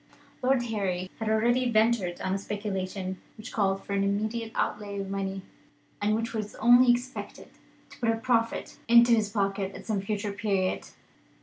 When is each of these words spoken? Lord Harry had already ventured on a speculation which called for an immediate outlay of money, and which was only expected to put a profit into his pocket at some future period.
Lord 0.41 0.63
Harry 0.63 1.11
had 1.19 1.29
already 1.29 1.69
ventured 1.69 2.19
on 2.21 2.33
a 2.33 2.37
speculation 2.39 3.21
which 3.37 3.51
called 3.51 3.83
for 3.83 3.93
an 3.93 4.03
immediate 4.03 4.51
outlay 4.55 4.97
of 4.99 5.11
money, 5.11 5.43
and 6.01 6.15
which 6.15 6.33
was 6.33 6.55
only 6.55 6.91
expected 6.91 7.49
to 7.91 7.99
put 7.99 8.09
a 8.09 8.15
profit 8.17 8.79
into 8.87 9.11
his 9.13 9.29
pocket 9.29 9.75
at 9.75 9.85
some 9.85 10.01
future 10.01 10.31
period. 10.33 10.87